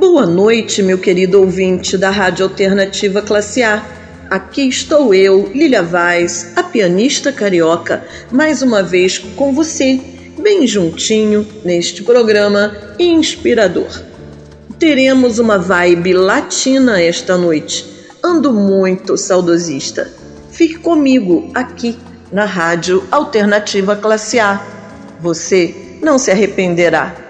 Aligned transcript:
Boa 0.00 0.24
noite, 0.24 0.82
meu 0.82 0.96
querido 0.96 1.38
ouvinte 1.38 1.98
da 1.98 2.08
Rádio 2.08 2.46
Alternativa 2.46 3.20
Classe 3.20 3.62
A. 3.62 3.84
Aqui 4.30 4.66
estou 4.66 5.12
eu, 5.12 5.52
Lilia 5.54 5.82
Vaz, 5.82 6.54
a 6.56 6.62
pianista 6.62 7.30
carioca, 7.30 8.02
mais 8.32 8.62
uma 8.62 8.82
vez 8.82 9.18
com 9.18 9.52
você, 9.52 10.00
bem 10.38 10.66
juntinho, 10.66 11.46
neste 11.62 12.02
programa 12.02 12.74
inspirador. 12.98 14.02
Teremos 14.78 15.38
uma 15.38 15.58
vibe 15.58 16.14
latina 16.14 16.98
esta 16.98 17.36
noite. 17.36 17.84
Ando 18.24 18.54
muito 18.54 19.18
saudosista. 19.18 20.10
Fique 20.50 20.78
comigo 20.78 21.50
aqui 21.54 21.98
na 22.32 22.46
Rádio 22.46 23.04
Alternativa 23.10 23.94
Classe 23.94 24.38
A. 24.38 24.64
Você 25.20 25.74
não 26.00 26.18
se 26.18 26.30
arrependerá. 26.30 27.29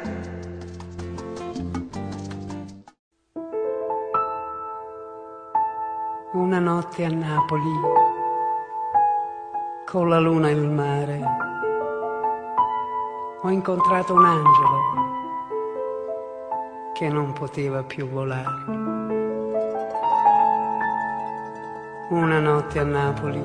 Notte 6.81 7.05
a 7.05 7.11
Napoli, 7.11 7.73
con 9.85 10.09
la 10.09 10.19
luna 10.19 10.49
e 10.49 10.53
il 10.53 10.67
mare, 10.67 11.21
ho 13.43 13.51
incontrato 13.51 14.15
un 14.15 14.25
angelo 14.25 14.79
che 16.95 17.07
non 17.11 17.35
poteva 17.35 17.83
più 17.83 18.09
volare. 18.09 18.65
Una 22.09 22.39
notte 22.39 22.79
a 22.79 22.85
Napoli, 22.85 23.45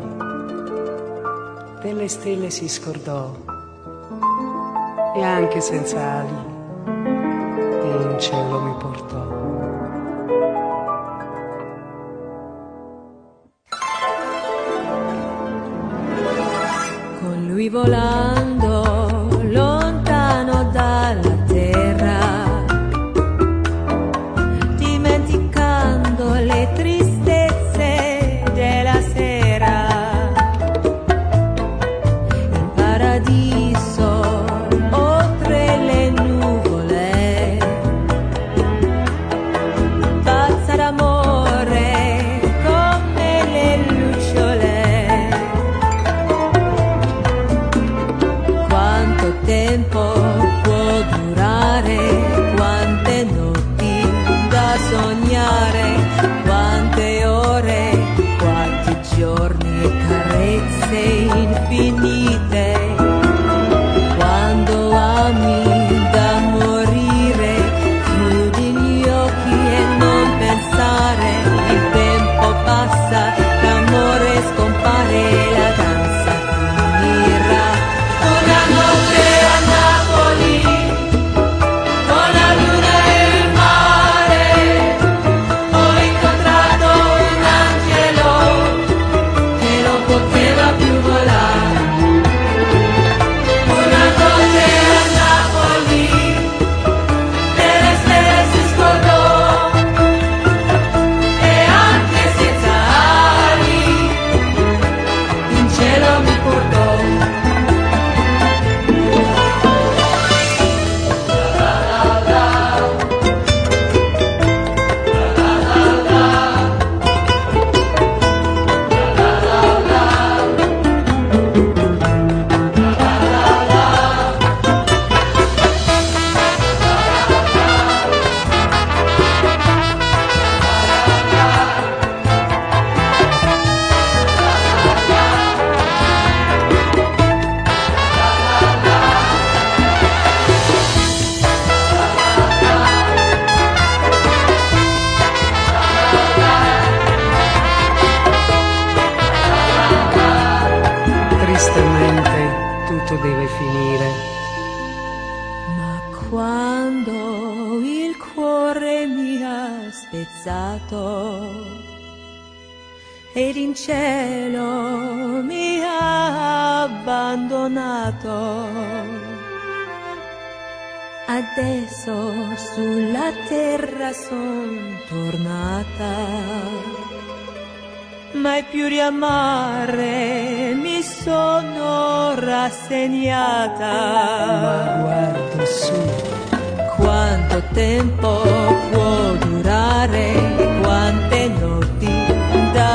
delle 1.82 2.08
stelle 2.08 2.50
si 2.50 2.70
scordò 2.70 3.34
e 5.14 5.22
anche 5.22 5.60
senza 5.60 6.00
ali 6.00 6.54
in 7.84 8.16
cielo 8.18 8.62
mi 8.62 8.76
portò. 8.80 9.25
Volando 17.70 18.35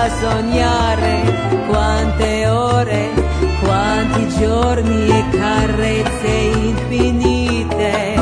sognare? 0.09 1.23
Quante 1.69 2.47
ore? 2.49 3.11
Quanti 3.61 4.29
giorni 4.39 5.09
e 5.09 5.25
carezze 5.37 6.29
infinite? 6.29 8.15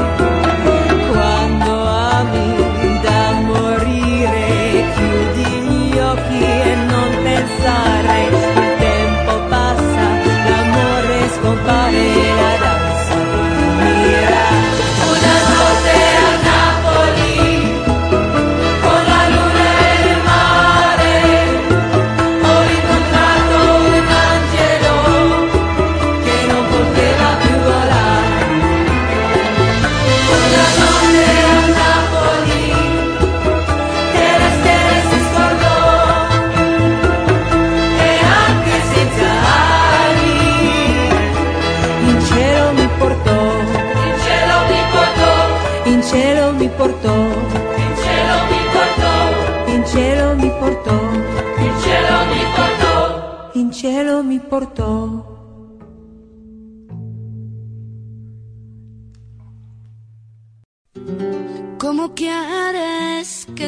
Quando 1.11 1.73
ami 1.87 3.01
da 3.03 3.33
morire, 3.47 4.85
chiudi 4.95 5.51
gli 5.61 5.99
occhi 5.99 6.43
e 6.43 6.75
non 6.87 7.11
pensare. 7.23 8.27
Il 8.27 8.77
tempo 8.79 9.33
passa, 9.49 10.07
l'amore 10.49 11.29
scompare, 11.37 12.28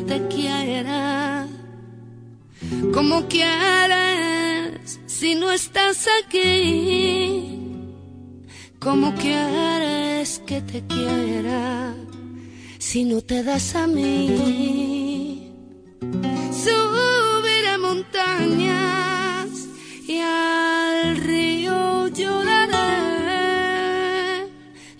te 0.02 0.26
quiera 0.29 1.47
como 2.93 3.26
quieres 3.29 5.00
si 5.06 5.35
no 5.35 5.50
estás 5.50 6.06
aquí. 6.23 7.56
Como 8.79 9.14
quieres 9.14 10.41
que 10.47 10.61
te 10.62 10.87
quiera 10.87 11.94
si 12.79 13.05
no 13.05 13.20
te 13.20 13.43
das 13.43 13.75
a 13.75 13.87
mí. 13.87 15.52
Subir 16.52 17.67
a 17.69 17.79
montañas 17.79 19.49
y 20.06 20.19
al 20.19 21.17
río 21.17 22.08
lloraré 22.08 22.81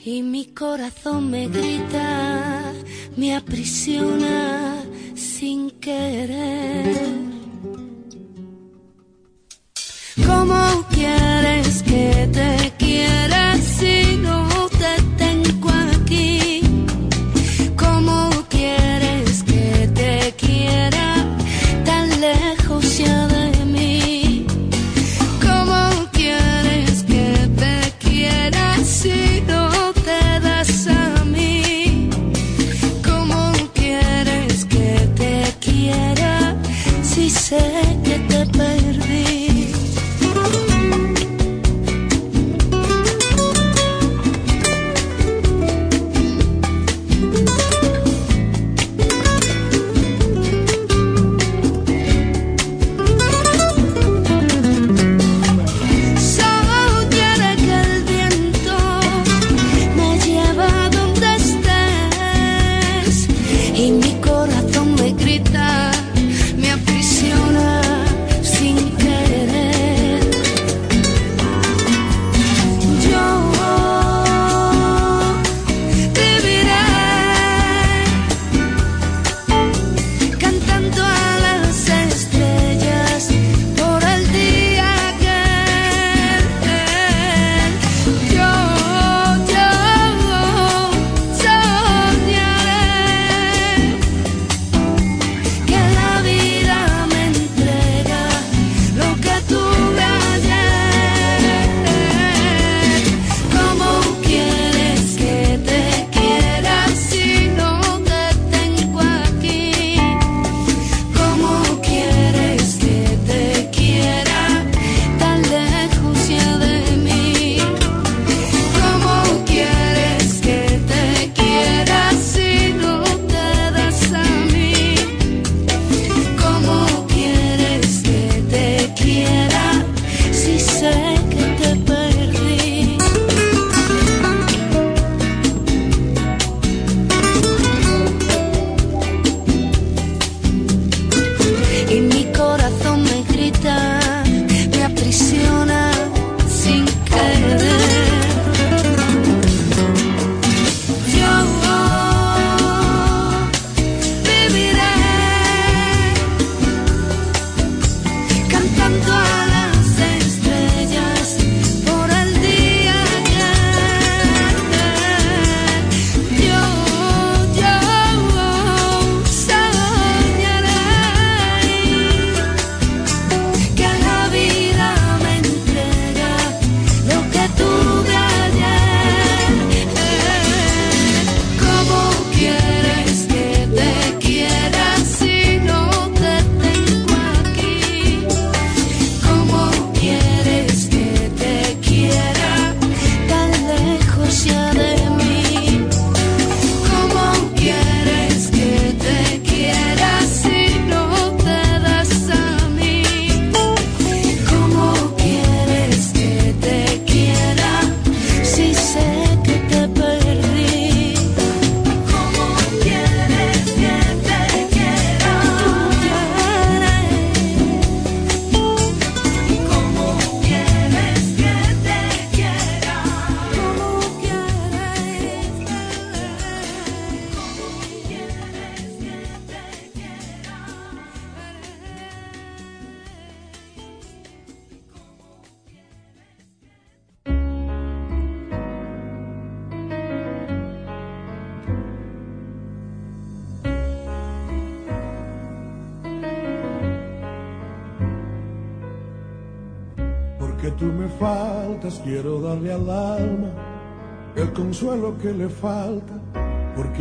y 0.05 0.23
mi 0.23 0.47
corazón 0.47 1.31
me 1.31 1.49
grita, 1.49 2.73
me 3.17 3.35
aprisiona 3.35 4.80
sin 5.41 5.71
querer. 5.81 7.30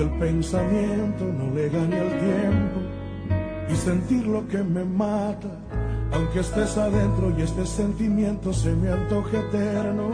el 0.01 0.09
pensamiento 0.11 1.25
no 1.25 1.53
le 1.53 1.69
gane 1.69 1.99
al 1.99 2.09
tiempo 2.19 2.79
y 3.69 3.75
sentir 3.75 4.25
lo 4.25 4.47
que 4.47 4.63
me 4.63 4.83
mata, 4.83 5.49
aunque 6.11 6.39
estés 6.39 6.77
adentro 6.77 7.33
y 7.37 7.41
este 7.41 7.65
sentimiento 7.65 8.53
se 8.53 8.73
me 8.73 8.89
antoje 8.89 9.37
eterno. 9.37 10.11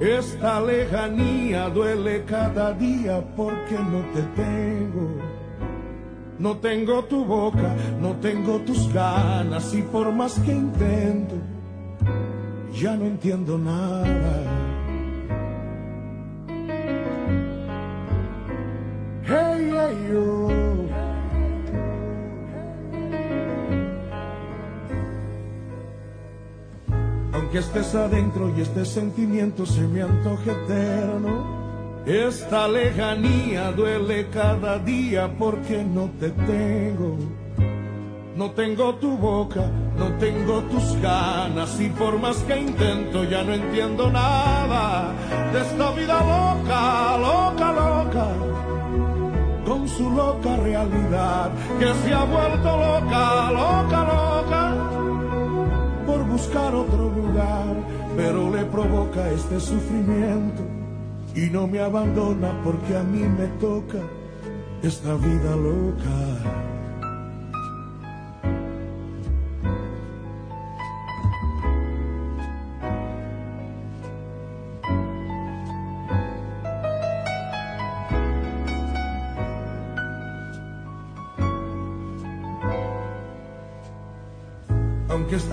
Esta 0.00 0.60
lejanía 0.60 1.70
duele 1.70 2.24
cada 2.24 2.72
día 2.72 3.24
porque 3.36 3.74
no 3.74 4.00
te 4.12 4.22
tengo. 4.34 5.16
No 6.38 6.56
tengo 6.58 7.04
tu 7.04 7.24
boca, 7.24 7.74
no 8.00 8.12
tengo 8.16 8.58
tus 8.58 8.92
ganas 8.92 9.72
y 9.72 9.80
por 9.82 10.12
más 10.12 10.38
que 10.40 10.52
intento, 10.52 11.36
ya 12.74 12.94
no 12.94 13.06
entiendo 13.06 13.56
nada. 13.56 14.65
Aunque 27.32 27.58
estés 27.58 27.94
adentro 27.94 28.52
y 28.56 28.62
este 28.62 28.84
sentimiento 28.84 29.64
se 29.66 29.82
me 29.82 30.02
antoje 30.02 30.50
eterno, 30.50 32.04
esta 32.06 32.66
lejanía 32.68 33.72
duele 33.72 34.28
cada 34.30 34.78
día 34.78 35.32
porque 35.38 35.84
no 35.84 36.10
te 36.18 36.30
tengo. 36.30 37.16
No 38.36 38.50
tengo 38.50 38.94
tu 38.96 39.16
boca, 39.16 39.70
no 39.96 40.12
tengo 40.18 40.60
tus 40.64 41.00
ganas 41.00 41.80
y 41.80 41.88
por 41.88 42.18
más 42.18 42.36
que 42.44 42.58
intento 42.58 43.24
ya 43.24 43.42
no 43.42 43.54
entiendo 43.54 44.10
nada 44.10 45.14
de 45.52 45.60
esta 45.62 45.90
vida 45.92 46.20
loca, 46.20 47.16
loca, 47.16 47.72
loca, 47.72 48.28
con 49.66 49.88
su 49.88 50.08
loca 50.10 50.56
realidad 50.56 51.50
que 51.78 51.92
se 51.94 52.14
ha 52.14 52.24
vuelto 52.24 52.76
loca, 52.76 53.50
loca, 53.50 54.04
loca, 54.14 54.74
por 56.06 56.24
buscar 56.24 56.74
otro 56.74 57.10
lugar, 57.10 57.74
pero 58.16 58.50
le 58.54 58.64
provoca 58.66 59.28
este 59.32 59.58
sufrimiento 59.58 60.62
y 61.34 61.50
no 61.50 61.66
me 61.66 61.80
abandona 61.80 62.52
porque 62.62 62.96
a 62.96 63.02
mí 63.02 63.24
me 63.24 63.48
toca 63.58 63.98
esta 64.82 65.14
vida 65.14 65.56
loca. 65.56 66.75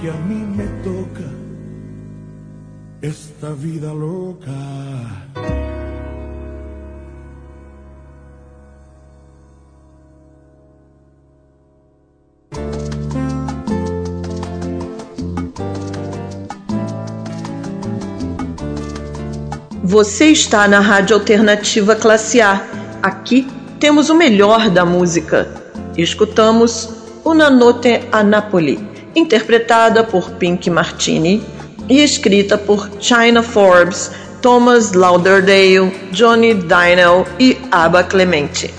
Que 0.00 0.08
a 0.08 0.14
mí 0.14 0.34
me 0.34 0.66
toca 0.82 1.28
esta 3.02 3.50
vida 3.52 3.92
loca. 3.92 4.50
Você 19.82 20.26
está 20.26 20.66
na 20.66 20.80
Rádio 20.80 21.16
Alternativa 21.16 21.94
Classe 21.96 22.40
A. 22.40 22.64
Aqui 23.02 23.46
temos 23.78 24.08
o 24.08 24.14
melhor 24.14 24.70
da 24.70 24.84
música. 24.84 25.48
Escutamos 25.98 26.88
Una 27.24 27.50
Notte 27.50 28.08
a 28.12 28.22
Napoli, 28.22 28.89
interpretada 29.14 30.04
por 30.04 30.30
Pink 30.32 30.70
Martini 30.70 31.42
e 31.88 32.02
escrita 32.02 32.56
por 32.56 32.88
China 32.98 33.42
Forbes, 33.42 34.10
Thomas 34.40 34.92
Lauderdale, 34.92 35.92
Johnny 36.12 36.54
Dynel 36.54 37.26
e 37.38 37.58
Aba 37.70 38.04
Clemente. 38.04 38.72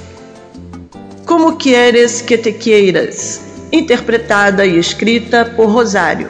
Como 1.26 1.58
Quieres 1.58 2.22
Que 2.22 2.38
Te 2.38 2.52
Queiras, 2.52 3.42
interpretada 3.72 4.66
e 4.66 4.78
escrita 4.78 5.46
por 5.46 5.70
Rosário. 5.70 6.30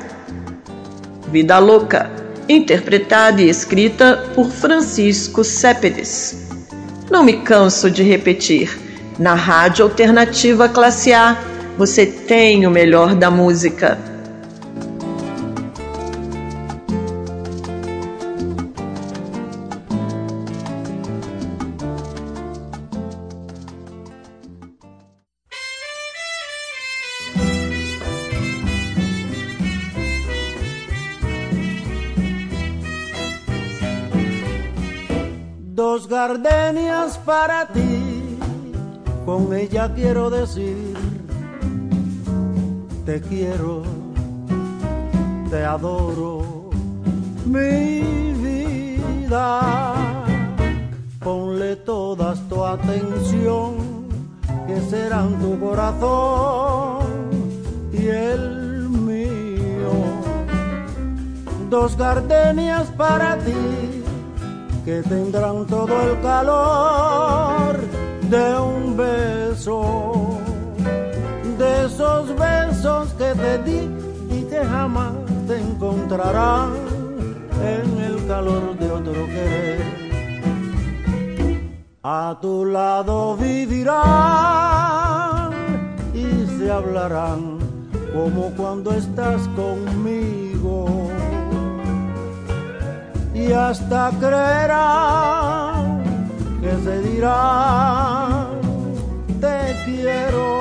Vida 1.32 1.60
Louca, 1.60 2.12
interpretada 2.50 3.42
e 3.42 3.50
escrita 3.50 4.30
por 4.36 4.50
Francisco 4.52 5.44
Cépedes. 5.44 6.50
Não 7.10 7.24
me 7.24 7.38
canso 7.38 7.90
de 7.90 8.04
repetir, 8.04 8.78
na 9.18 9.34
Rádio 9.34 9.86
Alternativa 9.86 10.68
Classe 10.68 11.14
A, 11.14 11.38
você 11.78 12.06
tem 12.06 12.66
o 12.66 12.72
melhor 12.72 13.16
da 13.16 13.32
música. 13.32 13.98
Dos 35.74 36.06
gardenias 36.06 37.18
para 37.26 37.66
ti, 37.66 38.38
con 39.26 39.54
ella 39.54 39.92
quiero 39.94 40.30
decir, 40.30 40.96
te 43.06 43.22
quiero, 43.22 43.84
te 45.50 45.64
adoro, 45.64 46.70
mi 47.46 48.34
vida. 48.34 50.04
Ponle 51.20 51.76
toda 51.78 52.34
tu 52.50 52.64
atención, 52.64 53.76
que 54.68 54.82
serán 54.90 55.40
tu 55.40 55.60
corazón 55.60 57.04
y 57.94 58.08
el 58.08 58.90
mío. 58.90 59.94
Dos 61.70 61.96
gardenias 61.96 62.88
para 62.98 63.38
ti 63.38 64.02
que 64.86 65.04
tendrán 65.04 65.66
todo 65.68 66.02
el 66.02 66.20
calor 66.22 67.80
de 68.30 68.60
un 68.60 68.98
beso, 68.98 70.11
y 74.30 74.44
que 74.44 74.64
jamás 74.64 75.14
te 75.48 75.60
encontrarán 75.60 76.74
en 77.64 77.98
el 78.00 78.28
calor 78.28 78.78
de 78.78 78.92
otro 78.92 79.26
querer. 79.26 79.82
A 82.04 82.38
tu 82.40 82.66
lado 82.66 83.36
vivirán 83.38 84.02
y 86.14 86.46
se 86.56 86.72
hablarán 86.72 87.58
como 88.14 88.52
cuando 88.52 88.92
estás 88.92 89.48
conmigo 89.56 91.10
y 93.34 93.52
hasta 93.54 94.12
creerán 94.20 96.04
que 96.62 96.72
se 96.84 97.02
dirán 97.02 98.62
te 99.40 99.76
quiero 99.86 100.61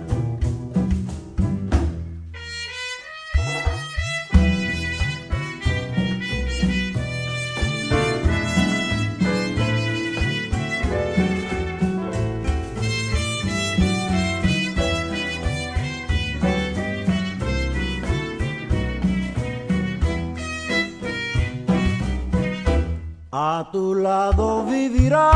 A 23.33 23.69
tu 23.71 23.95
lado 23.95 24.65
vivirán 24.65 25.31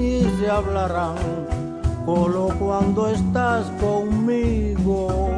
y 0.00 0.22
se 0.38 0.50
hablarán 0.50 1.16
solo 2.06 2.48
cuando 2.58 3.08
estás 3.08 3.66
conmigo. 3.78 5.30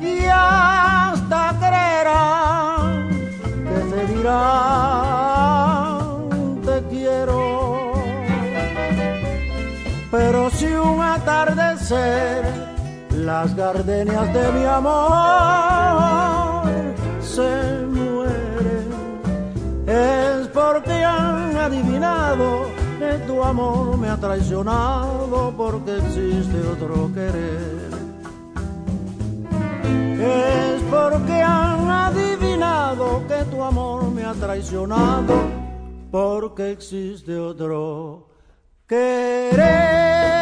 Y 0.00 0.24
hasta 0.24 1.54
creerán 1.60 3.08
que 3.68 3.78
te 3.88 4.04
dirán 4.14 4.58
te 6.62 6.82
quiero. 6.90 7.92
Pero 10.10 10.50
si 10.50 10.72
un 10.72 11.00
atardecer 11.00 12.52
las 13.12 13.54
gardenias 13.54 14.34
de 14.34 14.52
mi 14.54 14.64
amor 14.64 14.98
se 17.20 17.77
es 19.88 20.48
porque 20.48 20.92
han 21.02 21.56
adivinado 21.56 22.66
que 22.98 23.18
tu 23.26 23.42
amor 23.42 23.96
me 23.96 24.10
ha 24.10 24.18
traicionado 24.18 25.54
porque 25.56 25.96
existe 25.96 26.60
otro 26.68 27.10
querer. 27.14 27.88
Es 30.20 30.82
porque 30.90 31.40
han 31.40 31.88
adivinado 31.88 33.26
que 33.26 33.44
tu 33.50 33.62
amor 33.62 34.10
me 34.10 34.24
ha 34.24 34.34
traicionado 34.34 35.34
porque 36.10 36.72
existe 36.72 37.38
otro 37.38 38.28
querer. 38.86 40.37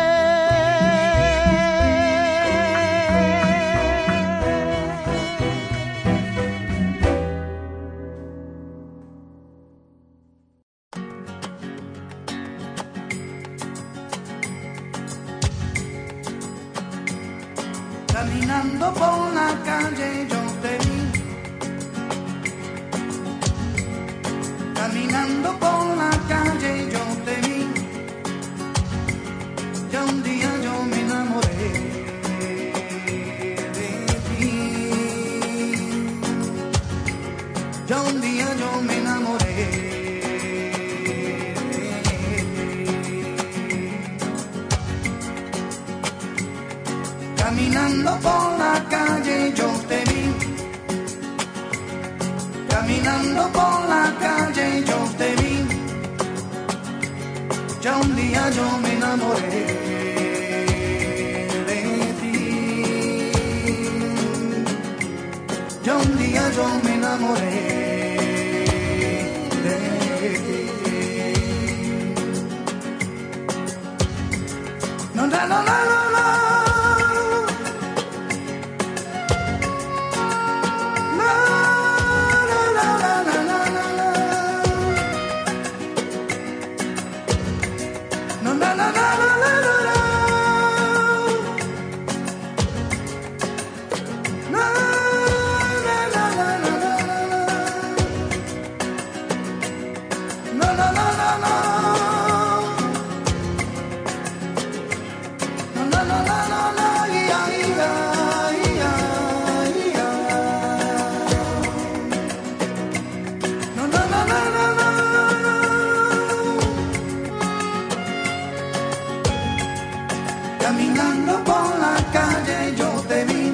Caminando 120.66 121.32
por 121.44 121.68
la 121.78 121.94
calle 122.12 122.58
yo 122.76 122.90
te 123.08 123.24
vi. 123.28 123.44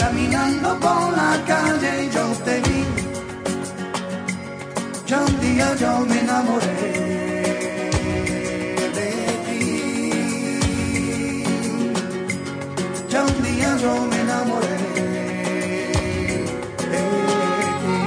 Caminando 0.00 0.70
por 0.80 1.04
la 1.20 1.32
calle 1.46 2.10
yo 2.14 2.24
te 2.44 2.54
vi. 2.66 2.80
Ya 5.06 5.18
un 5.20 5.34
día 5.40 5.66
yo 5.76 6.00
me 6.08 6.18
enamoré 6.18 6.78
de 8.96 9.10
ti. 9.46 9.62
Un 13.28 13.36
día 13.46 13.70
yo 13.82 13.92
me 14.10 14.18
enamoré 14.26 14.78
de 16.92 17.02
ti. 17.82 17.98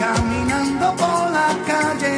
Caminando 0.00 0.86
por 0.96 1.20
la 1.36 1.48
calle 1.70 2.15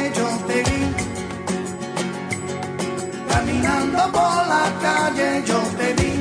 por 4.19 4.47
la 4.53 4.65
calle 4.85 5.29
yo 5.49 5.59
te 5.77 5.87
vi. 5.97 6.13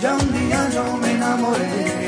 Ya 0.00 0.10
un 0.22 0.28
día 0.36 0.60
yo 0.74 0.84
me 1.02 1.10
enamoré 1.18 2.05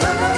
love. 0.00 0.37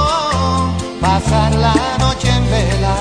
pasar 1.01 1.53
la 1.55 1.73
noche 1.99 2.29
en 2.29 2.45
vela, 2.51 2.95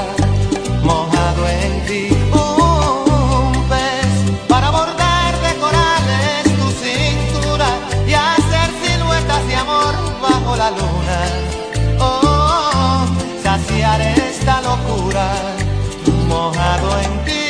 mojado 0.82 1.42
en 1.48 1.86
ti. 1.86 2.08
Un 2.32 3.52
pez 3.68 4.10
para 4.48 4.70
bordar 4.70 5.32
de 5.44 5.52
corales 5.60 6.44
tu 6.58 6.68
cintura 6.84 7.68
y 8.08 8.14
hacer 8.14 8.68
siluetas 8.82 9.46
de 9.46 9.56
amor 9.56 9.94
bajo 10.22 10.56
la 10.56 10.70
luna. 10.70 11.18
Oh, 12.00 13.04
saciar 13.42 14.00
esta 14.00 14.62
locura 14.62 15.26
mojado 16.26 16.98
en 17.00 17.24
ti. 17.26 17.49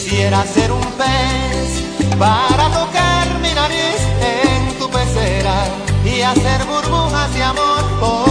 Quisiera 0.00 0.46
ser 0.46 0.70
un 0.70 0.80
pez 0.92 1.82
para 2.20 2.70
tocar 2.70 3.26
mi 3.42 3.52
nariz 3.52 4.00
en 4.22 4.78
tu 4.78 4.88
pecera 4.88 5.64
y 6.04 6.22
hacer 6.22 6.64
burbujas 6.66 7.34
de 7.34 7.42
amor 7.42 7.82
por 7.98 8.27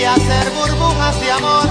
y 0.00 0.04
hacer 0.04 0.50
burbujas 0.52 1.20
de 1.20 1.30
amor 1.30 1.68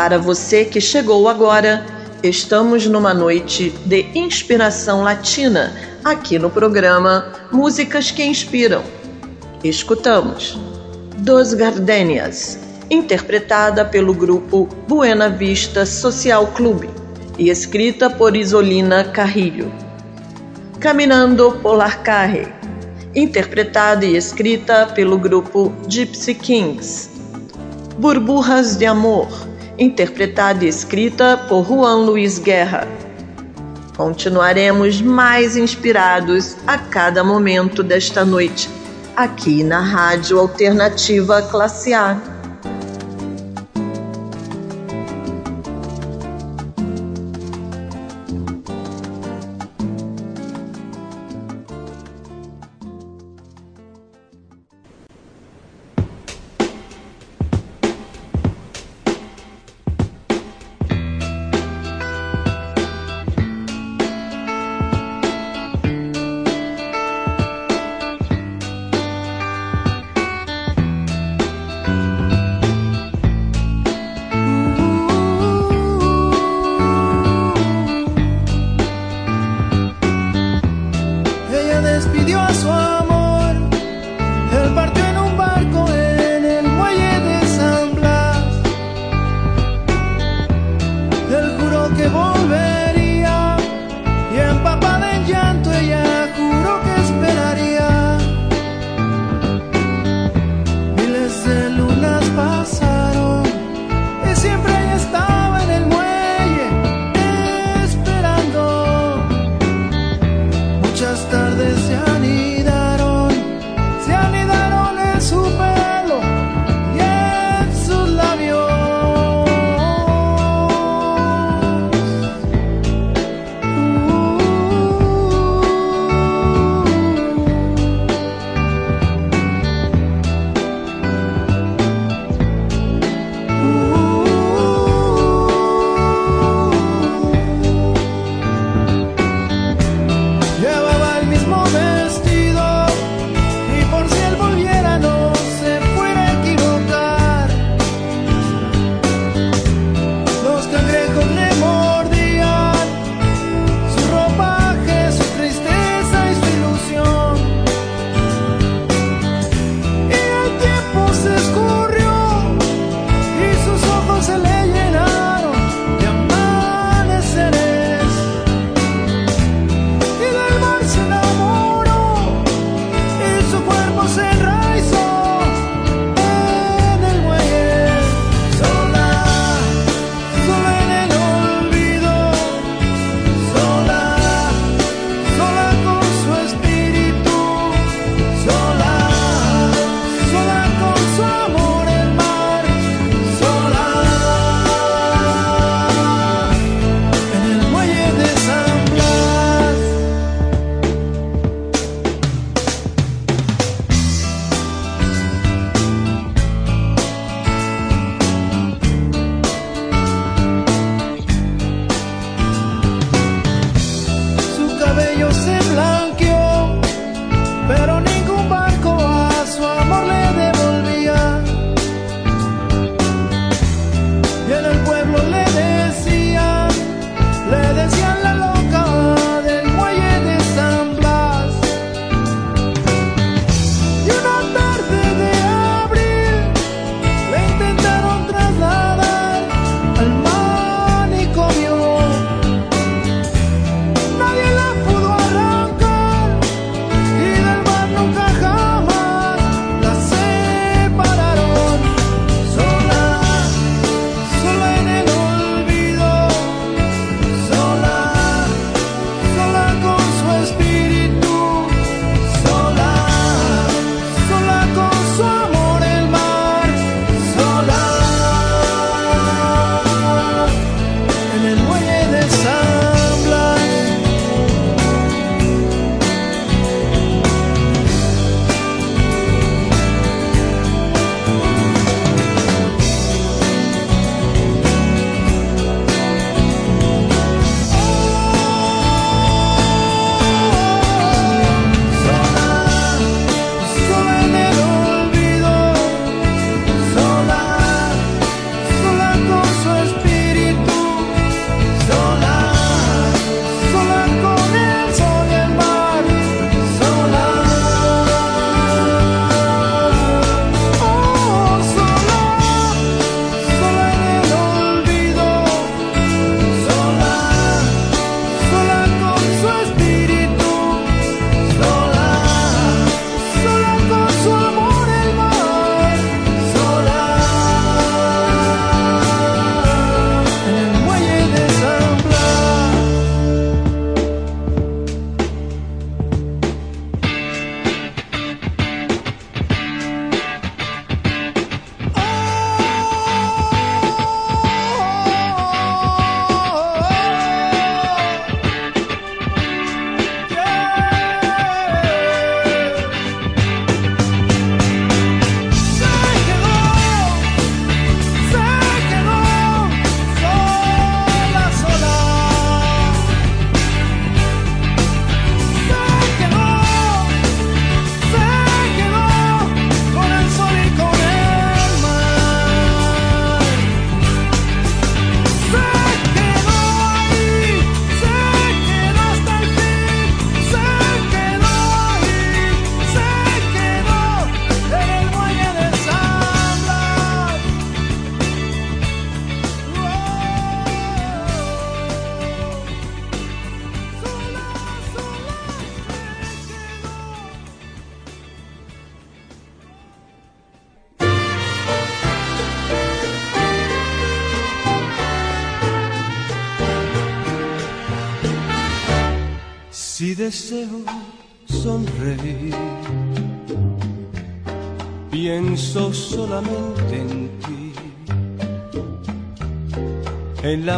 Para 0.00 0.16
você 0.16 0.64
que 0.64 0.80
chegou 0.80 1.28
agora, 1.28 1.84
estamos 2.22 2.86
numa 2.86 3.12
noite 3.12 3.68
de 3.84 4.06
inspiração 4.14 5.02
latina 5.02 5.74
aqui 6.02 6.38
no 6.38 6.48
programa 6.48 7.34
Músicas 7.52 8.10
que 8.10 8.24
Inspiram. 8.24 8.82
Escutamos 9.62 10.58
Dos 11.18 11.52
Gardenias, 11.52 12.58
interpretada 12.90 13.84
pelo 13.84 14.14
grupo 14.14 14.66
Buena 14.88 15.28
Vista 15.28 15.84
Social 15.84 16.46
Clube 16.46 16.88
e 17.38 17.50
escrita 17.50 18.08
por 18.08 18.34
Isolina 18.34 19.04
Carrillo. 19.04 19.70
Caminando 20.80 21.58
Polar 21.60 22.02
Carre, 22.02 22.50
interpretada 23.14 24.06
e 24.06 24.16
escrita 24.16 24.86
pelo 24.86 25.18
grupo 25.18 25.70
Gypsy 25.86 26.34
Kings. 26.36 27.10
Burburras 27.98 28.76
de 28.76 28.86
Amor, 28.86 29.49
interpretada 29.80 30.64
e 30.64 30.68
escrita 30.68 31.38
por 31.48 31.64
Juan 31.64 32.04
Luiz 32.04 32.38
Guerra. 32.38 32.86
Continuaremos 33.96 35.00
mais 35.00 35.56
inspirados 35.56 36.56
a 36.66 36.76
cada 36.76 37.24
momento 37.24 37.82
desta 37.82 38.24
noite, 38.24 38.68
aqui 39.16 39.64
na 39.64 39.80
Rádio 39.80 40.38
Alternativa 40.38 41.42
Classe 41.42 41.94
A. 41.94 42.39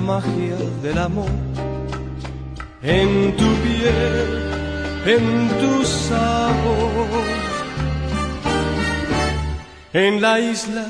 magia 0.02 0.56
del 0.82 0.98
amor, 0.98 1.30
en 2.82 3.36
tu 3.36 3.48
piel, 3.64 4.30
en 5.06 5.48
tu 5.60 5.84
sabor, 5.84 7.08
en 9.92 10.20
la 10.20 10.40
isla 10.40 10.86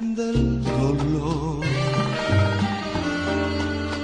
del 0.00 0.62
dolor. 0.62 1.64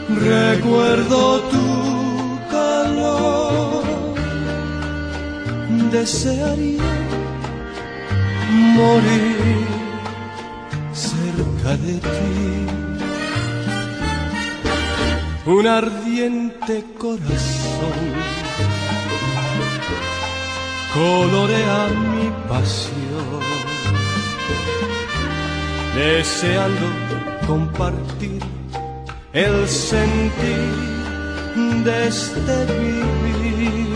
Recuerdo 0.08 1.40
tu 1.52 2.38
calor, 2.50 3.84
desearía 5.90 6.92
morir 8.76 9.66
cerca 10.92 11.76
de 11.76 11.94
ti. 11.94 12.75
Un 15.46 15.64
ardiente 15.64 16.84
corazón 16.98 18.16
colorea 20.92 21.86
mi 22.12 22.30
pasión, 22.48 23.40
deseando 25.94 26.86
compartir 27.46 28.42
el 29.32 29.68
sentir 29.68 30.74
de 31.84 32.08
este 32.08 32.66
vivir 32.80 33.86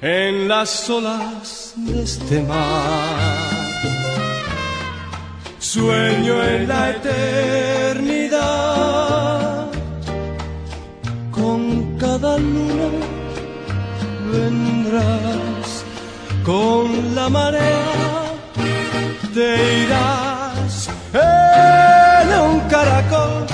en 0.00 0.48
las 0.48 0.90
olas 0.90 1.74
de 1.76 2.02
este 2.02 2.42
mar. 2.42 3.56
Sueño 5.60 6.42
en 6.42 6.66
la 6.66 6.90
eternidad, 6.90 8.15
cada 12.26 12.38
luna 12.38 12.88
vendrás, 14.32 15.84
con 16.44 17.14
la 17.14 17.28
marea 17.28 18.24
te 19.34 19.48
irás 19.84 20.88
en 21.12 22.28
un 22.48 22.60
caracol. 22.72 23.46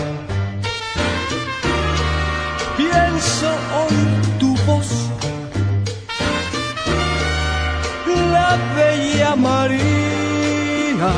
Pienso 2.76 3.48
oír 3.82 4.38
tu 4.40 4.50
voz, 4.66 4.90
la 8.34 8.50
bella 8.76 9.36
María 9.36 11.12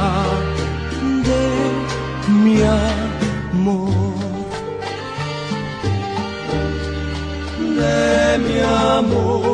amor. 8.94 9.53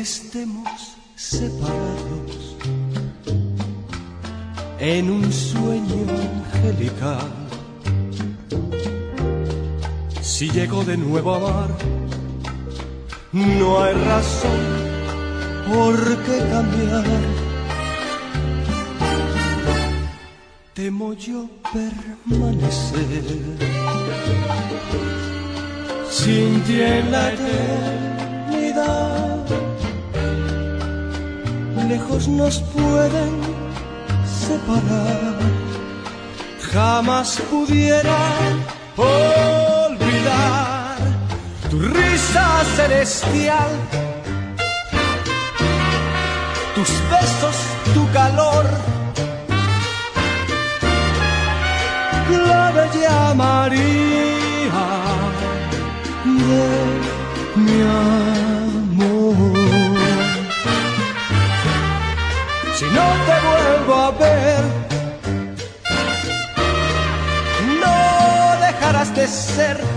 Estemos 0.00 0.96
separados 1.14 2.56
en 4.78 5.10
un 5.10 5.30
sueño 5.30 6.06
angelical. 6.54 7.28
Si 10.22 10.50
llego 10.50 10.84
de 10.84 10.96
nuevo 10.96 11.34
a 11.34 11.36
amar, 11.36 11.70
no 13.32 13.82
hay 13.82 13.94
razón 13.94 14.60
por 15.70 15.96
qué 16.24 16.38
cambiar. 16.50 17.04
Temo 20.72 21.12
yo 21.12 21.46
permanecer 21.74 23.24
sin 26.10 26.62
ti 26.62 26.80
en 26.80 27.12
la 27.12 27.32
eternidad 27.32 29.29
lejos 31.90 32.28
nos 32.28 32.60
pueden 32.76 33.32
separar. 34.46 35.34
Jamás 36.72 37.28
pudiera 37.50 38.22
olvidar 38.96 40.18
tu 41.68 41.78
risa 41.80 42.46
celestial, 42.76 43.70
tus 46.76 46.90
besos, 47.10 47.56
tu 47.94 48.02
calor. 48.12 48.66
La 52.50 52.70
bella 52.76 53.34
María 53.34 54.90
de 56.24 56.66
mi 57.62 57.78
amor. 57.82 58.49
No 67.80 68.60
dejarás 68.60 69.14
de 69.14 69.26
ser 69.26 69.89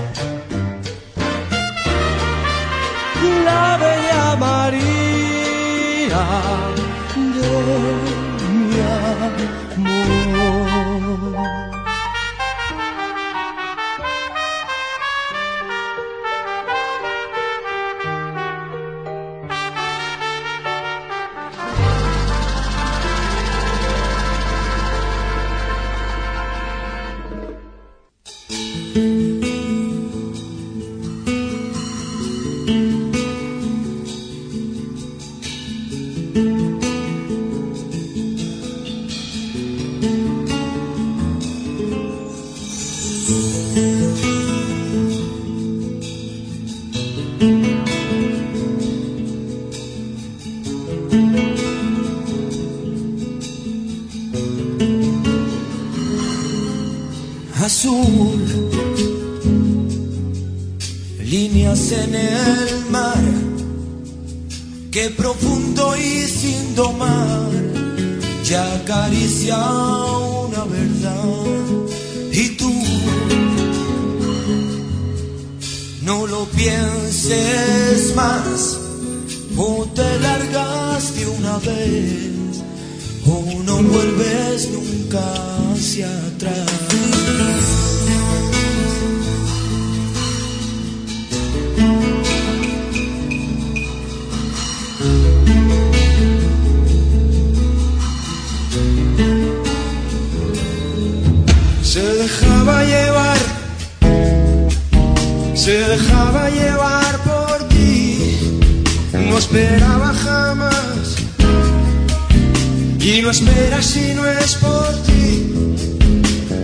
si 113.84 114.14
no 114.14 114.26
es 114.26 114.56
por 114.56 114.92
ti. 115.04 115.54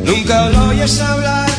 Nunca 0.06 0.50
lo 0.50 0.70
oyes 0.70 1.00
hablar, 1.02 1.50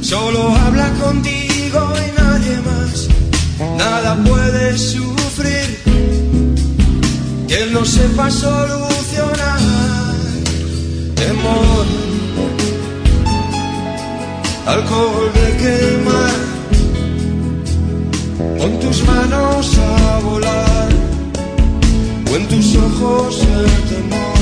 solo 0.00 0.56
habla 0.56 0.90
contigo 0.94 1.80
y 2.04 2.20
nadie 2.20 2.56
más. 2.68 3.08
Nada 3.76 4.16
puede 4.24 4.78
sufrir 4.78 5.68
que 7.46 7.62
él 7.62 7.72
no 7.72 7.84
sepa 7.84 8.30
solucionar. 8.30 9.60
Temor, 11.14 11.86
alcohol 14.66 15.30
de 15.38 15.48
quemar, 15.62 16.38
con 18.58 18.80
tus 18.80 19.04
manos 19.04 19.78
a 19.78 20.18
volar 20.20 20.71
o 22.32 22.36
en 22.36 22.48
tus 22.48 22.76
ojos 22.76 23.40
el 23.40 23.70
temor 23.90 24.32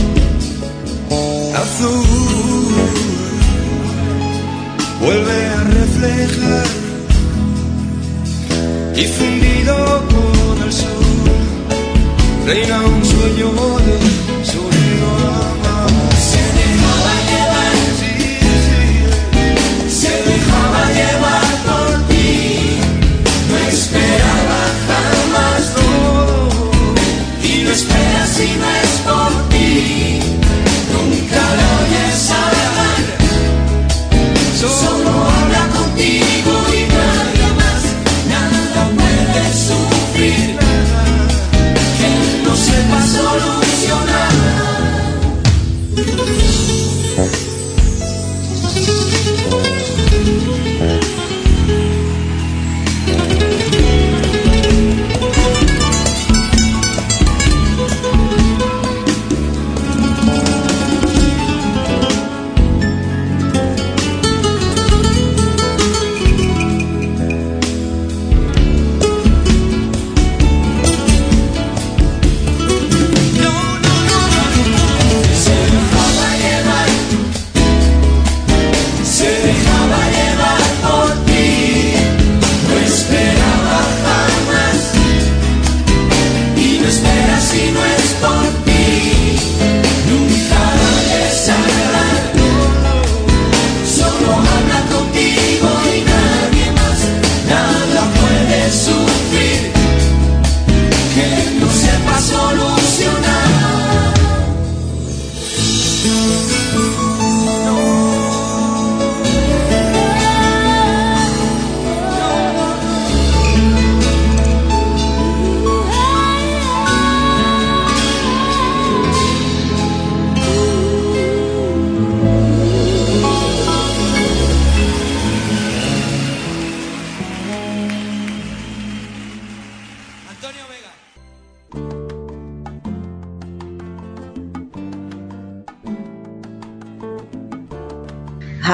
azul. 1.55 2.75
Vuelve 5.01 5.47
a 5.47 5.65
reflejar. 5.65 6.67
Y 8.97 9.05
fundido 9.07 9.77
con 10.09 10.63
el 10.67 10.73
sol 10.73 11.11
reina 12.47 12.83
un 12.83 13.05
sueño 13.05 13.49
de 13.87 14.20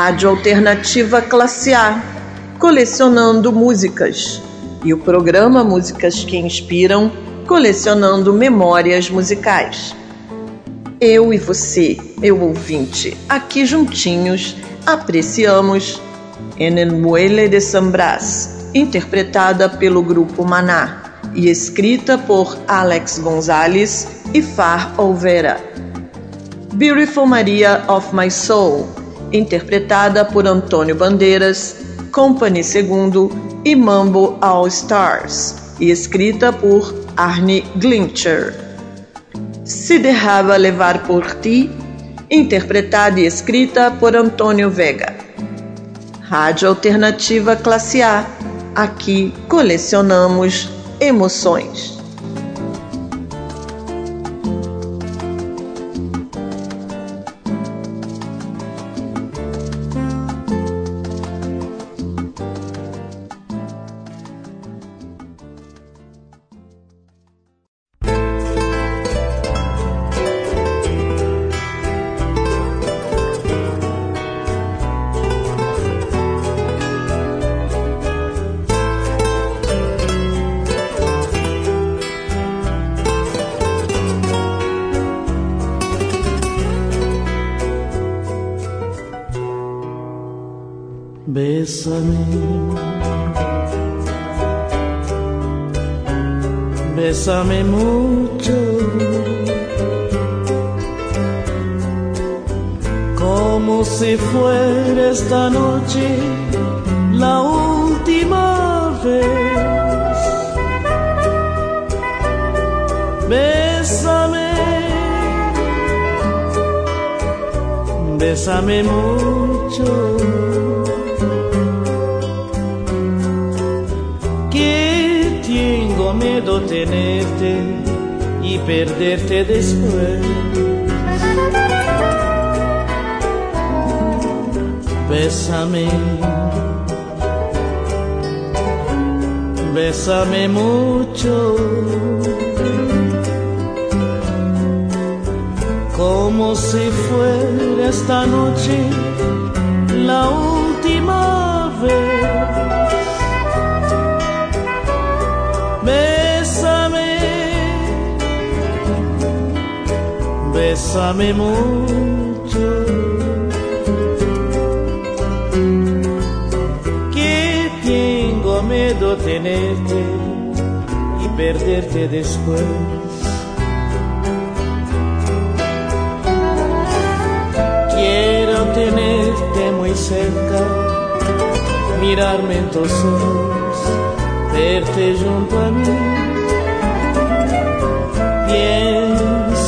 Rádio 0.07 0.29
Alternativa 0.29 1.21
Classe 1.21 1.75
A, 1.75 2.01
colecionando 2.61 3.53
músicas. 3.53 4.41
E 4.85 4.95
o 4.95 4.99
programa 4.99 5.65
Músicas 5.65 6.23
que 6.23 6.37
Inspiram, 6.37 7.11
colecionando 7.45 8.33
memórias 8.33 9.11
musicais. 9.11 9.97
Eu 11.01 11.35
e 11.35 11.39
você, 11.39 11.99
meu 12.19 12.41
ouvinte, 12.41 13.17
aqui 13.29 13.67
juntinhos, 13.67 14.55
apreciamos 14.87 16.01
En 16.57 16.79
el 16.79 16.93
Muelle 16.93 17.49
de 17.49 17.61
San 17.61 17.91
Brás, 17.91 18.69
interpretada 18.75 19.69
pelo 19.69 20.05
grupo 20.05 20.45
Maná 20.45 21.19
e 21.35 21.51
escrita 21.51 22.17
por 22.17 22.57
Alex 22.69 23.19
Gonzalez 23.19 24.07
e 24.33 24.41
Far 24.41 24.95
Olvera. 24.99 25.59
Beautiful 26.75 27.27
Maria 27.27 27.83
of 27.89 28.15
My 28.15 28.31
Soul, 28.31 28.87
interpretada 29.33 30.25
por 30.25 30.47
Antônio 30.47 30.95
Bandeiras, 30.95 31.77
Company 32.13 32.61
II 32.61 33.31
e 33.65 33.75
Mambo 33.75 34.39
All 34.41 34.67
Stars, 34.69 35.75
e 35.81 35.91
escrita 35.91 36.53
por 36.53 36.95
Arne 37.17 37.65
Glincher. 37.77 38.55
Se 39.65 39.99
Derraba 39.99 40.57
Levar 40.57 41.07
por 41.07 41.25
Ti, 41.37 41.71
interpretada 42.31 43.21
e 43.21 43.27
escrita 43.27 43.91
por 43.91 44.17
Antônio 44.17 44.71
Vega. 44.71 45.15
Rádio 46.23 46.69
Alternativa 46.69 47.55
Classe 47.55 48.03
A. 48.03 48.27
Aqui 48.75 49.33
colecionamos 49.49 50.69
emoções. 51.01 51.96
Mucho. 97.65 98.53
Como 103.19 103.85
si 103.85 104.17
fuera 104.17 105.11
esta 105.11 105.51
noche 105.51 105.66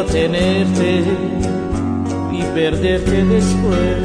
tenerte 0.00 1.04
y 2.32 2.42
perderte 2.54 3.24
después. 3.24 4.01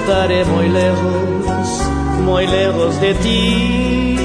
estaré 0.00 0.44
muy 0.44 0.68
lejos, 0.68 1.66
muy 2.24 2.46
lejos 2.46 3.00
de 3.00 3.14
ti. 3.14 4.16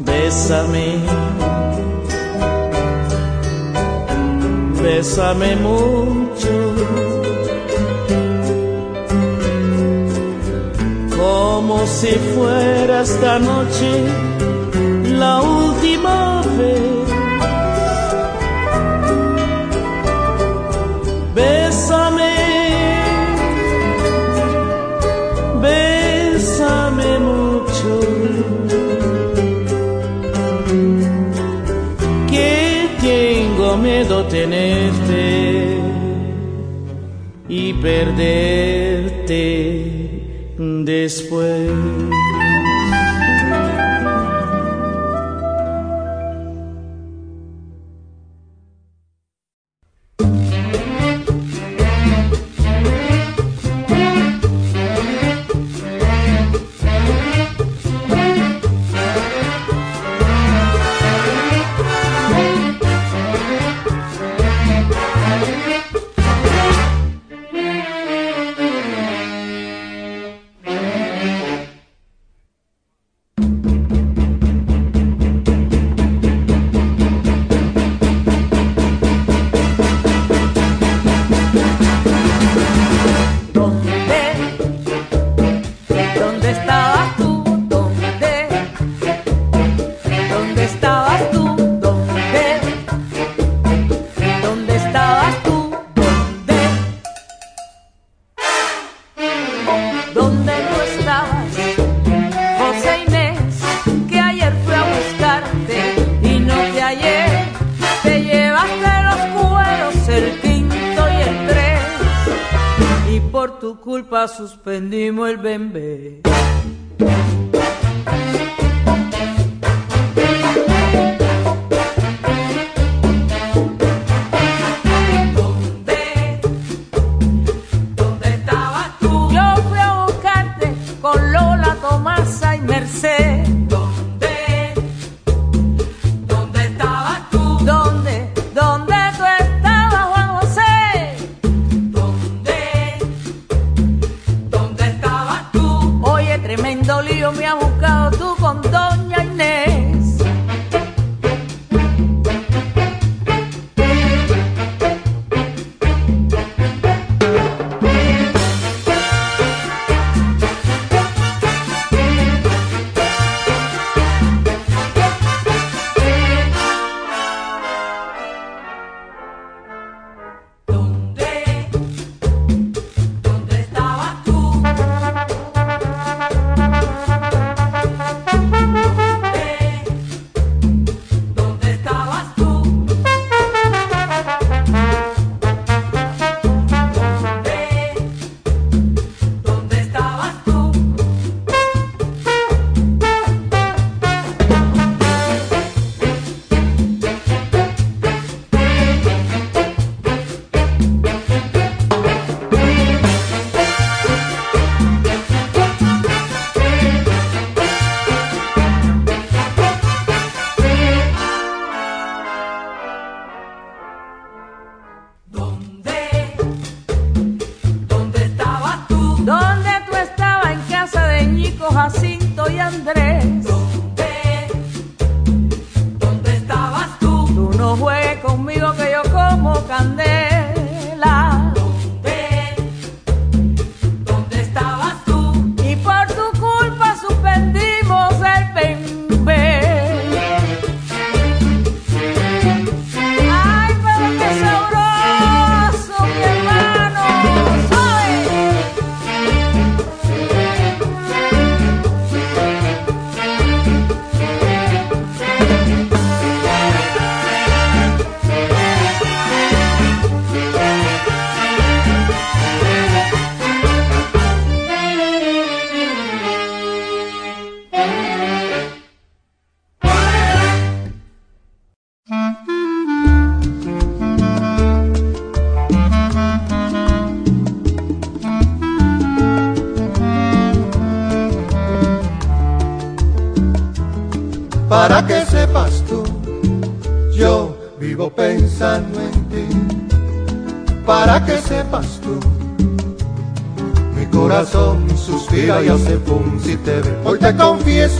Bésame, 0.00 0.88
bésame 4.82 5.56
mucho. 5.56 6.54
Como 11.18 11.86
si 11.86 12.12
fuera 12.34 13.02
esta 13.02 13.38
noche 13.38 13.90
la 15.18 15.40
última 15.42 16.42
vez. 16.58 16.89
tenerte 34.50 35.78
y 37.48 37.72
perderte 37.74 39.36
después. 40.58 41.70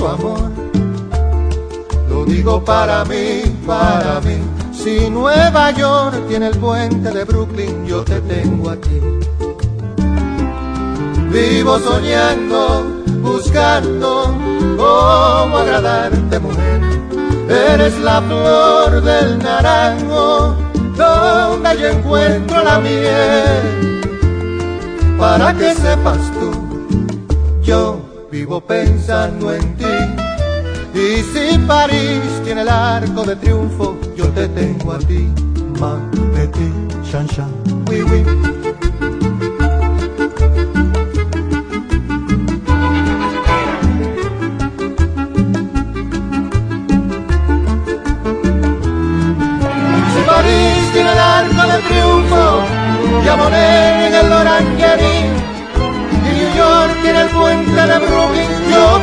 Confieso 0.01 0.09
amor, 0.09 0.51
lo 2.09 2.25
digo 2.25 2.65
para 2.65 3.05
mí, 3.05 3.43
para 3.67 4.21
mí. 4.21 4.39
Si 4.73 5.11
Nueva 5.11 5.71
York 5.73 6.17
tiene 6.29 6.49
el 6.49 6.59
puente 6.59 7.11
de 7.11 7.25
Brooklyn, 7.25 7.87
yo 7.87 8.03
te 8.03 8.21
tengo 8.23 8.71
aquí. 8.71 9.01
Vivo 11.31 11.79
soñando, 11.79 12.87
buscando 13.23 14.35
cómo 14.77 15.59
agradarte, 15.59 16.39
mujer. 16.39 16.81
Eres 17.49 17.99
la 18.01 18.23
flor 18.23 19.03
del 19.03 19.39
naranjo 19.39 20.57
donde 20.97 21.79
yo 21.79 21.89
encuentro 21.89 22.65
la 22.65 22.79
miel. 22.79 24.01
Para 25.19 25.53
que 25.53 25.75
sepas 25.75 26.19
tú, 26.33 26.40
pensando 28.59 29.53
en 29.53 29.77
ti. 29.77 29.85
Y 30.95 31.23
si 31.23 31.59
París 31.69 32.23
tiene 32.43 32.63
el 32.63 32.69
arco 32.69 33.23
de 33.23 33.37
triunfo, 33.37 33.97
yo 34.17 34.27
te 34.31 34.49
tengo 34.49 34.93
a 34.93 34.99
ti, 34.99 35.29
ma, 35.79 36.01
de 36.35 36.49
ti, 36.49 36.73
shan, 37.05 37.29
shan, 37.29 37.51
oui, 37.89 38.03
oui. 38.03 38.60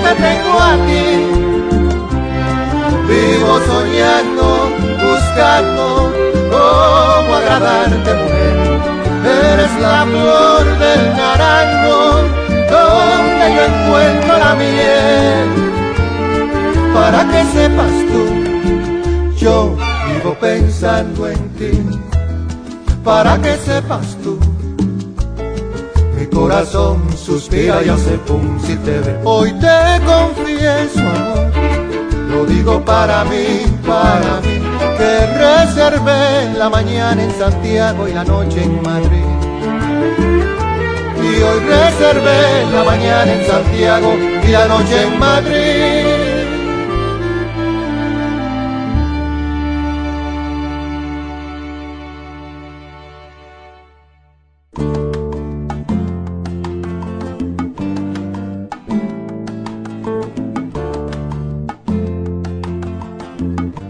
Te 0.08 0.22
tengo 0.22 0.60
a 0.60 0.74
ti. 0.88 1.08
Vivo 3.08 3.54
soñando, 3.72 4.48
buscando 5.04 6.12
cómo 6.52 7.36
agradarte, 7.36 8.14
mujer. 8.22 8.56
Eres 9.26 9.74
la 9.82 10.06
flor 10.06 10.66
del 10.80 11.04
naranjo 11.18 12.00
donde 12.74 13.46
yo 13.56 13.62
encuentro 13.72 14.38
la 14.38 14.56
miel. 14.56 15.48
Para 16.94 17.26
que 17.32 17.44
sepas 17.56 17.96
tú, 18.12 19.36
yo 19.38 19.76
vivo 20.08 20.36
pensando 20.40 21.28
en 21.28 21.50
ti. 21.56 21.72
Para 23.04 23.38
que 23.42 23.56
sepas 23.58 24.18
tú, 24.24 24.37
mi 26.18 26.26
corazón 26.28 27.06
suspira 27.16 27.84
y 27.84 27.90
hace 27.90 28.18
pum 28.26 28.60
si 28.60 28.76
te 28.78 29.00
ve. 29.00 29.20
Hoy 29.24 29.54
te 29.54 30.02
confieso, 30.06 31.00
amor 31.00 31.48
lo 32.30 32.46
digo 32.46 32.84
para 32.84 33.24
mí, 33.26 33.66
para 33.86 34.42
mí, 34.42 34.60
que 34.98 35.26
reservé 35.38 36.54
la 36.58 36.70
mañana 36.70 37.24
en 37.24 37.32
Santiago 37.32 38.08
y 38.08 38.14
la 38.14 38.24
noche 38.24 38.64
en 38.64 38.82
Madrid. 38.82 39.26
Y 41.24 41.42
hoy 41.42 41.60
reservé 41.60 42.66
la 42.72 42.84
mañana 42.84 43.34
en 43.34 43.48
Santiago 43.48 44.14
y 44.48 44.52
la 44.52 44.68
noche 44.68 45.04
en 45.04 45.20
Madrid. 45.20 45.77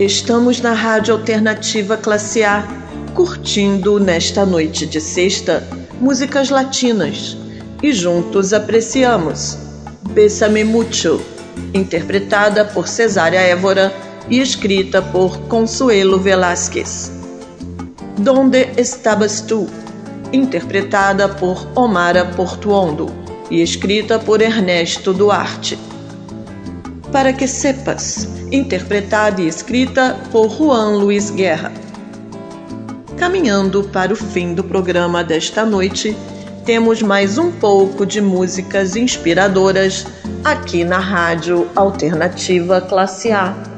Estamos 0.08 0.62
na 0.62 0.72
Rádio 0.72 1.16
Alternativa 1.16 1.98
Classe 1.98 2.42
A, 2.42 2.66
curtindo 3.14 4.00
nesta 4.00 4.46
noite 4.46 4.86
de 4.86 5.02
sexta 5.02 5.68
músicas 6.00 6.50
latinas 6.50 7.36
e 7.84 7.92
juntos 7.92 8.54
apreciamos 8.54 9.58
Bésame 10.12 10.64
Mucho, 10.64 11.22
interpretada 11.74 12.64
por 12.64 12.88
Cesária 12.88 13.42
Évora 13.42 13.94
e 14.30 14.40
escrita 14.40 15.02
por 15.02 15.40
Consuelo 15.50 16.18
Velázquez. 16.18 17.12
Donde 18.18 18.70
Estabas 18.78 19.42
Tu, 19.42 19.68
interpretada 20.32 21.28
por 21.28 21.68
Omara 21.76 22.24
Portuondo 22.24 23.08
e 23.52 23.62
escrita 23.62 24.18
por 24.18 24.42
Ernesto 24.42 25.12
Duarte. 25.12 25.78
Para 27.12 27.32
que 27.34 27.48
sepas, 27.48 28.28
interpretada 28.52 29.42
e 29.42 29.48
escrita 29.48 30.18
por 30.32 30.50
Juan 30.50 30.98
Luiz 30.98 31.32
Guerra. 31.32 31.72
Caminhando 33.18 33.84
para 33.86 34.14
o 34.14 34.16
fim 34.16 34.54
do 34.54 34.64
programa 34.64 35.24
desta 35.24 35.66
noite, 35.66 36.16
temos 36.66 37.02
mais 37.02 37.38
um 37.38 37.52
pouco 37.52 38.06
de 38.06 38.20
músicas 38.20 38.96
inspiradoras 38.96 40.06
aqui 40.44 40.84
na 40.84 41.00
Rádio 41.00 41.70
Alternativa 41.76 42.82
Classe 42.82 43.32
A. 43.32 43.77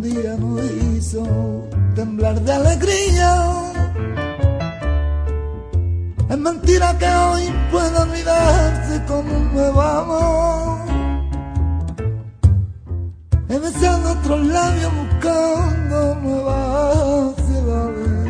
un 0.00 0.10
día 0.10 0.36
nos 0.36 0.64
hizo 0.64 1.68
temblar 1.94 2.40
de 2.40 2.52
alegría. 2.52 3.32
Es 6.28 6.38
mentira 6.38 6.96
que 6.98 7.06
hoy 7.06 7.42
pueda 7.70 8.02
olvidarse 8.04 9.04
con 9.06 9.28
un 9.28 9.52
nuevo 9.52 9.80
amor. 9.80 10.78
He 13.48 13.58
besado 13.58 14.12
otros 14.12 14.46
labios 14.46 14.92
buscando 15.00 16.14
nuevas 16.22 17.34
ciudades 17.46 18.28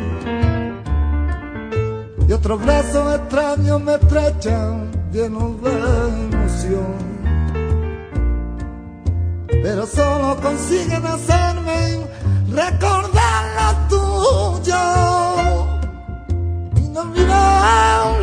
Y 2.27 2.33
otros 2.33 2.64
brazos 2.64 3.14
extraños 3.16 3.83
me 3.83 3.95
estrechan 3.97 4.91
llenos 5.12 5.62
de 5.62 5.71
emoción 6.33 7.09
Pero 9.62 9.86
solo 9.86 10.36
consiguen 10.40 11.04
hacerme 11.06 12.00
recordar 12.50 13.44
lo 13.56 13.70
tuyo. 13.88 14.82
Inolvidablemente 16.76 18.20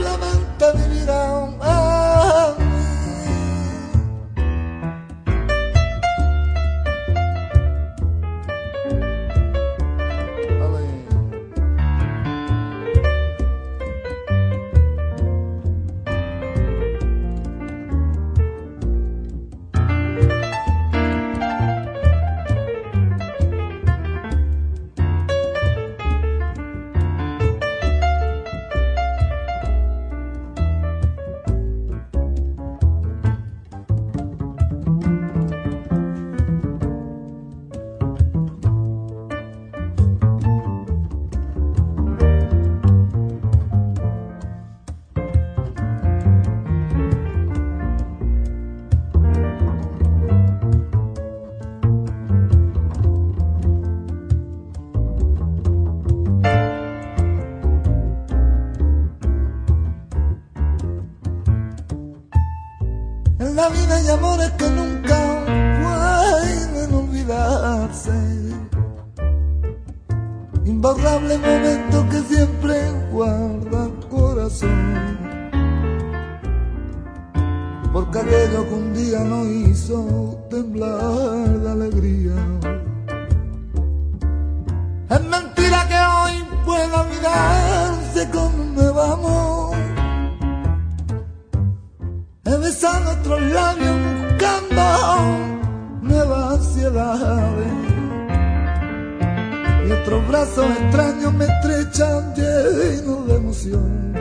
otros 100.07 100.27
brazos 100.29 100.65
extraños 100.79 101.33
me 101.33 101.43
estrechan 101.43 102.33
llenos 102.33 103.27
de 103.27 103.35
emoción. 103.35 104.13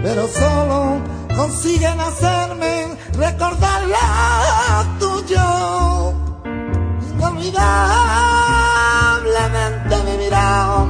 Pero 0.00 0.28
solo 0.28 1.00
consiguen 1.34 1.98
hacerme 1.98 2.86
recordar 3.14 3.82
lo 3.88 3.96
tuyo. 5.00 6.14
Inolvidablemente 7.16 9.96
vivirán 10.06 10.84
en 10.84 10.89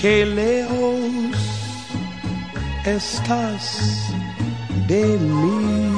Qué 0.00 0.24
lejos 0.24 1.36
estás 2.84 4.12
de 4.86 5.18
mí. 5.18 5.97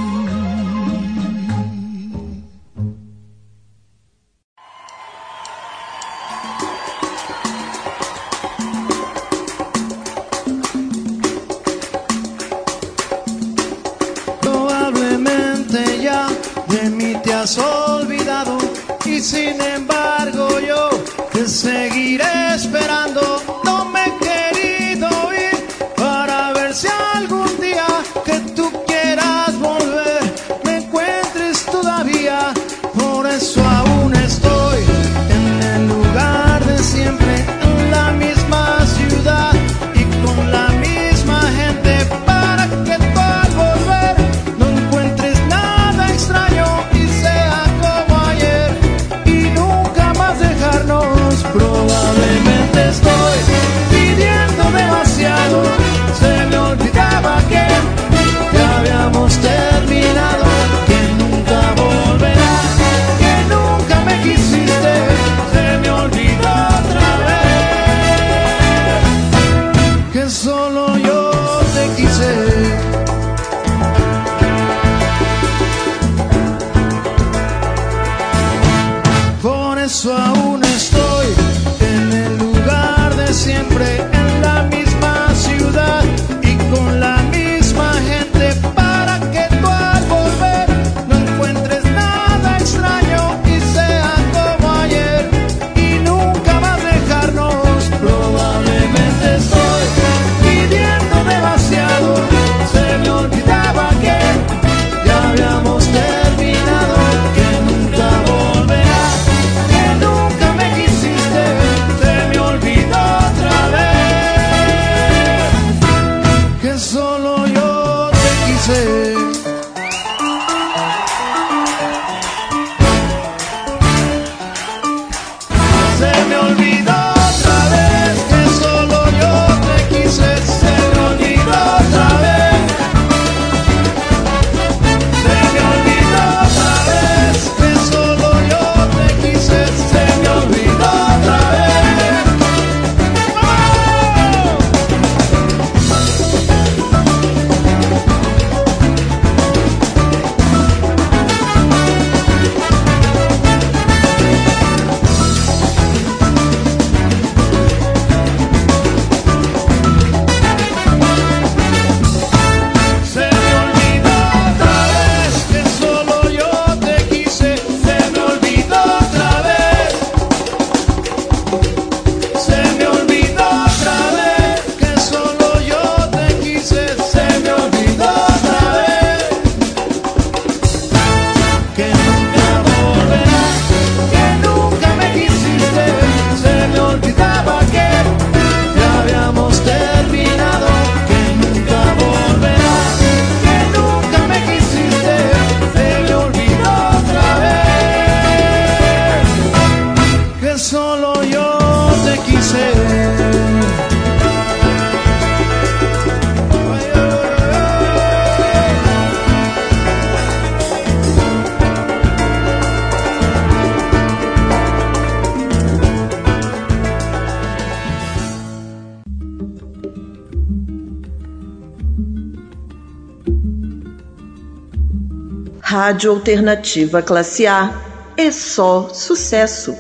Rádio 225.91 226.13
Alternativa 226.13 227.03
Classe 227.03 227.49
A 227.49 228.13
é 228.17 228.31
só 228.31 228.91
sucesso. 228.95 229.75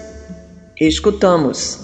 Escutamos 0.76 1.78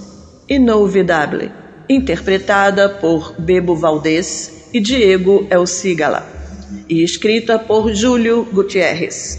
Inovidable, 0.48 1.52
interpretada 1.88 2.88
por 2.88 3.36
Bebo 3.38 3.76
Valdez 3.76 4.68
e 4.74 4.80
Diego 4.80 5.46
El 5.48 5.64
Cigala, 5.68 6.26
e 6.88 7.04
escrita 7.04 7.56
por 7.56 7.94
Júlio 7.94 8.42
Gutierrez. 8.52 9.38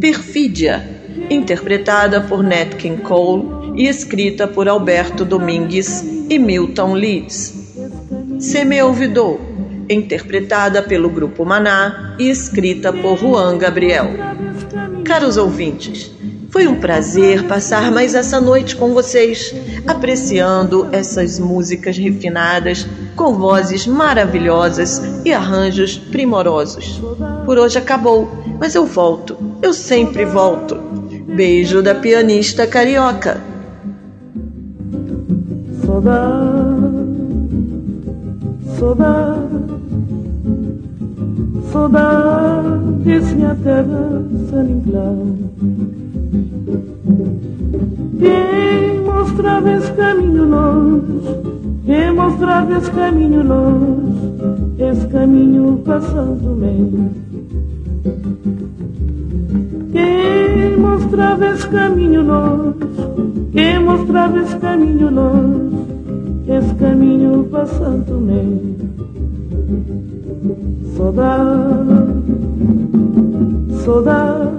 Perfídia, 0.00 0.84
interpretada 1.30 2.22
por 2.22 2.42
Nat 2.42 2.74
King 2.74 3.02
Cole 3.02 3.80
e 3.80 3.86
escrita 3.86 4.48
por 4.48 4.68
Alberto 4.68 5.24
Domingues 5.24 6.04
e 6.28 6.40
Milton 6.40 6.94
Leeds. 6.94 7.54
Se 8.40 8.64
me 8.64 8.82
ouvidou, 8.82 9.40
interpretada 9.88 10.82
pelo 10.82 11.08
grupo 11.10 11.44
Maná 11.44 12.16
e 12.18 12.30
escrita 12.30 12.92
por 12.92 13.18
Juan 13.18 13.58
Gabriel. 13.58 14.10
Caros 15.04 15.36
ouvintes, 15.36 16.12
foi 16.52 16.66
um 16.66 16.78
prazer 16.78 17.44
passar 17.44 17.90
mais 17.90 18.14
essa 18.14 18.38
noite 18.38 18.76
com 18.76 18.92
vocês, 18.92 19.54
apreciando 19.86 20.86
essas 20.92 21.38
músicas 21.38 21.96
refinadas, 21.96 22.86
com 23.16 23.32
vozes 23.32 23.86
maravilhosas 23.86 25.02
e 25.24 25.32
arranjos 25.32 25.96
primorosos. 25.96 27.00
Por 27.46 27.58
hoje 27.58 27.78
acabou, 27.78 28.30
mas 28.60 28.74
eu 28.74 28.84
volto, 28.84 29.34
eu 29.62 29.72
sempre 29.72 30.26
volto. 30.26 30.76
Beijo 31.34 31.82
da 31.82 31.94
pianista 31.94 32.66
carioca. 32.66 33.40
Saudade, 35.86 36.82
saudade, 38.78 39.51
saudades 41.72 43.32
minha 43.32 43.56
terra 43.62 44.22
San 44.50 44.66
Quem 48.18 49.00
mostrava 49.00 49.70
esse 49.70 49.92
caminho 49.92 50.44
longe, 50.44 51.22
quem 51.86 52.12
mostrava 52.14 52.76
esse 52.76 52.90
caminho 52.90 53.42
longe, 53.42 54.32
esse 54.78 55.06
caminho 55.06 55.82
passando-me. 55.84 57.10
Quem 59.92 60.76
mostrava 60.78 61.46
esse 61.46 61.68
caminho 61.68 62.22
longe, 62.22 62.78
quem 63.52 63.78
mostrava 63.82 64.40
esse 64.40 64.56
caminho 64.58 65.10
longe, 65.10 65.76
esse 66.48 66.74
caminho 66.74 67.44
passando-me. 67.50 68.81
Saudade, 70.96 72.12
saudade, 73.82 74.50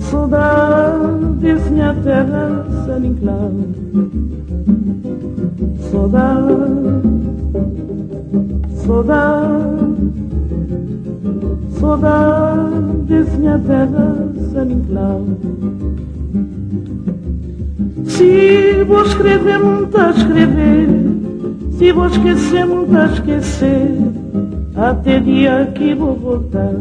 saudades 0.00 1.70
minha 1.70 1.94
terra 2.02 2.66
San 2.84 3.06
Inclán. 3.06 3.52
Saudade, 5.90 6.54
saudade, 8.84 9.76
saudades 11.78 13.38
minha 13.38 13.58
terra 13.60 14.16
San 14.52 14.70
Inclán. 14.72 15.22
Se 18.06 18.82
vou 18.84 19.02
escrever, 19.02 19.58
muito 19.60 19.96
a 19.96 20.10
escrever. 20.10 20.88
Se 21.78 21.92
vou 21.92 22.06
esquecer, 22.06 22.66
muito 22.66 22.96
a 22.96 23.06
esquecer. 23.06 24.15
Até 24.76 25.20
dia 25.20 25.72
que 25.74 25.94
vou 25.94 26.14
voltar. 26.14 26.74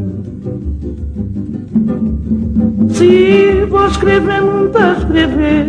Se 2.89 3.65
vou 3.69 3.87
escrever, 3.87 4.41
muito 4.41 4.77
a 4.77 4.93
escrever. 4.93 5.67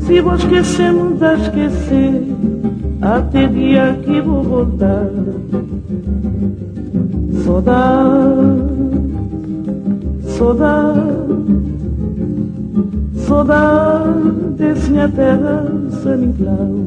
Se 0.00 0.20
vou 0.22 0.34
esquecer, 0.36 0.92
muito 0.92 1.22
a 1.22 1.34
esquecer. 1.34 2.22
Até 3.02 3.46
dia 3.46 3.98
que 4.02 4.20
vou 4.22 4.42
voltar. 4.42 5.10
Saudade, 7.44 8.62
saudade. 10.22 11.14
Saudades 13.26 14.88
minha 14.88 15.08
terra 15.08 15.66
San 16.02 16.24
Inclán. 16.24 16.83